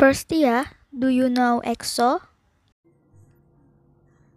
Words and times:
Firstia, 0.00 0.64
do 0.98 1.08
you 1.08 1.28
know 1.28 1.60
EXO? 1.60 2.24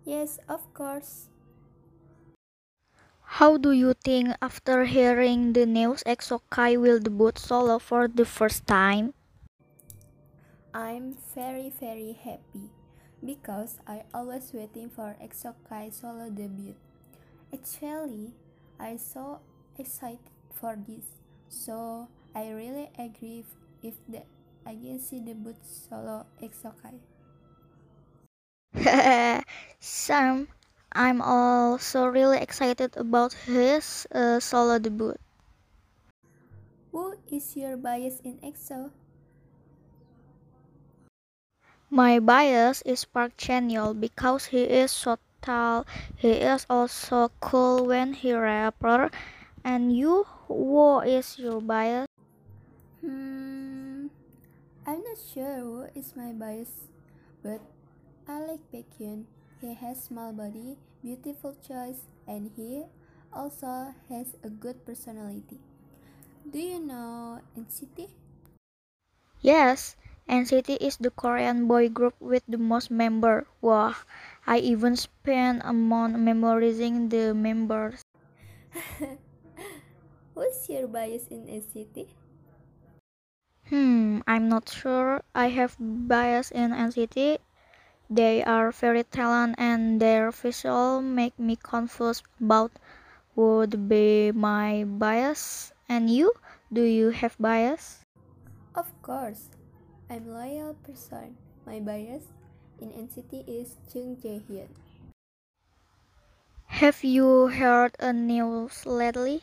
Yes, 0.04 0.38
of 0.50 0.60
course. 0.74 1.30
How 3.40 3.56
do 3.56 3.72
you 3.72 3.94
think 3.94 4.36
after 4.42 4.84
hearing 4.84 5.54
the 5.54 5.66
news 5.66 6.04
EXO 6.04 6.42
Kai 6.50 6.76
will 6.76 7.00
debut 7.00 7.32
solo 7.40 7.80
for 7.80 8.10
the 8.10 8.26
first 8.26 8.68
time? 8.68 9.14
I'm 10.76 11.16
very 11.34 11.72
very 11.72 12.12
happy 12.12 12.68
because 13.24 13.80
I 13.88 14.04
always 14.14 14.52
waiting 14.52 14.90
for 14.92 15.16
EXO 15.24 15.56
Kai 15.64 15.96
solo 15.96 16.28
debut. 16.30 16.76
Actually, 17.56 18.36
I 18.78 18.98
so 19.00 19.40
excited 19.80 20.28
for 20.52 20.76
this, 20.76 21.24
so 21.48 22.10
I 22.36 22.52
really 22.52 22.92
agree 23.00 23.46
if 23.82 23.96
the 24.12 24.28
agency 24.68 25.20
debut 25.20 25.56
solo 25.64 26.26
EXO 26.42 26.74
Kai. 26.82 26.98
Sam, 29.80 30.48
I'm 30.92 31.22
also 31.22 32.06
really 32.08 32.38
excited 32.40 32.96
about 32.98 33.34
his 33.34 34.08
uh, 34.12 34.40
solo 34.40 34.80
debut. 34.80 35.16
Who 36.92 37.18
is 37.32 37.56
your 37.58 37.78
bias 37.78 38.22
in 38.24 38.38
EXO? 38.46 38.92
My 41.90 42.20
bias 42.20 42.82
is 42.86 43.06
Park 43.06 43.34
Chan-yeol 43.38 44.00
because 44.00 44.46
he 44.50 44.64
is 44.64 44.92
so 44.92 45.18
tall. 45.42 45.86
He 46.16 46.42
is 46.42 46.66
also 46.70 47.30
cool 47.40 47.86
when 47.86 48.14
he 48.14 48.34
rapper. 48.34 49.12
And 49.64 49.96
you, 49.96 50.26
who 50.48 51.02
is 51.02 51.38
your 51.38 51.62
bias? 51.62 52.08
Not 55.14 55.22
sure 55.30 55.62
who 55.62 55.86
is 55.94 56.18
my 56.18 56.34
bias, 56.34 56.90
but 57.46 57.62
I 58.26 58.42
like 58.50 58.66
Baekhyun. 58.74 59.30
He 59.62 59.78
has 59.78 60.10
small 60.10 60.34
body, 60.34 60.74
beautiful 61.06 61.54
choice, 61.62 62.10
and 62.26 62.50
he 62.58 62.82
also 63.30 63.94
has 64.10 64.34
a 64.42 64.50
good 64.50 64.82
personality. 64.90 65.62
Do 66.50 66.58
you 66.58 66.82
know 66.82 67.46
NCT? 67.54 68.10
Yes, 69.38 69.94
NCT 70.26 70.82
is 70.82 70.98
the 70.98 71.14
Korean 71.14 71.70
boy 71.70 71.94
group 71.94 72.18
with 72.18 72.42
the 72.50 72.58
most 72.58 72.90
members. 72.90 73.46
Wow, 73.62 73.94
I 74.50 74.66
even 74.66 74.98
spent 74.98 75.62
a 75.62 75.74
month 75.74 76.18
memorizing 76.18 77.14
the 77.14 77.38
members. 77.38 78.02
What's 80.34 80.66
your 80.74 80.90
bias 80.90 81.30
in 81.30 81.46
NCT? 81.46 82.23
Hmm, 83.74 84.22
I'm 84.28 84.50
not 84.50 84.70
sure. 84.70 85.24
I 85.34 85.50
have 85.50 85.76
bias 85.82 86.52
in 86.52 86.74
NCT. 86.74 87.40
They 88.08 88.44
are 88.44 88.72
very 88.72 89.02
talented 89.04 89.58
and 89.58 90.00
their 90.00 90.30
visual 90.30 91.02
make 91.02 91.40
me 91.40 91.56
confused 91.58 92.22
about 92.40 92.78
would 93.36 93.90
be 93.90 94.32
my 94.32 94.84
bias. 94.86 95.74
And 95.90 96.08
you? 96.08 96.34
Do 96.72 96.84
you 96.84 97.10
have 97.10 97.36
bias? 97.40 98.06
Of 98.76 98.94
course, 99.02 99.50
I'm 100.08 100.30
loyal 100.30 100.76
person. 100.86 101.38
My 101.66 101.80
bias 101.80 102.30
in 102.78 102.92
NCT 102.94 103.42
is 103.50 103.78
Jung 103.90 104.18
Jae-hyun. 104.22 104.70
Have 106.68 107.04
you 107.04 107.48
heard 107.48 107.96
a 108.00 108.14
news 108.14 108.86
lately? 108.86 109.42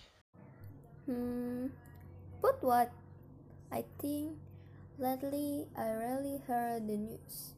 Hmm, 1.07 1.69
but 2.41 2.63
what? 2.63 2.93
I 3.71 3.87
think 4.03 4.35
lately 4.99 5.71
I 5.79 5.95
rarely 5.95 6.43
heard 6.47 6.91
the 6.91 6.99
news. 6.99 7.55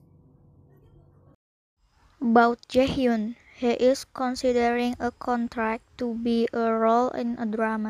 About 2.20 2.60
Jaehyun, 2.68 3.34
he 3.56 3.72
is 3.80 4.04
considering 4.04 4.94
a 5.00 5.10
contract 5.10 5.82
to 5.98 6.14
be 6.14 6.48
a 6.52 6.68
role 6.70 7.08
in 7.10 7.40
a 7.40 7.46
drama. 7.46 7.88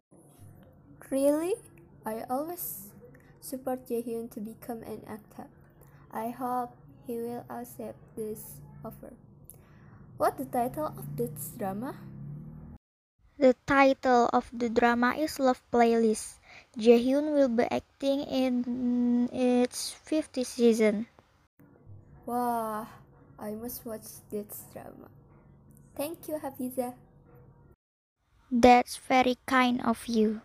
Really? 1.10 1.54
I 2.06 2.24
always 2.30 2.94
support 3.42 3.86
Jaehyun 3.90 4.30
to 4.32 4.40
become 4.40 4.82
an 4.86 5.02
actor. 5.04 5.50
I 6.10 6.30
hope 6.30 6.78
he 7.06 7.18
will 7.18 7.44
accept 7.50 7.98
this 8.16 8.62
offer. 8.84 9.12
What 10.16 10.38
the 10.38 10.46
title 10.46 10.94
of 10.94 11.16
this 11.16 11.52
drama? 11.58 11.98
The 13.38 13.56
title 13.66 14.30
of 14.32 14.46
the 14.54 14.70
drama 14.70 15.18
is 15.18 15.40
Love 15.40 15.62
Playlist. 15.72 16.38
Jaehyun 16.76 17.34
will 17.34 17.48
be 17.48 17.64
acting 17.64 18.20
in 18.22 19.28
its 19.32 19.90
fifth 19.92 20.40
season. 20.46 21.06
Wow, 22.24 22.86
I 23.38 23.52
must 23.52 23.84
watch 23.84 24.08
this 24.30 24.64
drama. 24.72 25.10
Thank 25.94 26.28
you, 26.28 26.40
Hafiza. 26.40 26.94
That's 28.50 28.96
very 28.96 29.36
kind 29.46 29.80
of 29.84 30.06
you. 30.06 30.40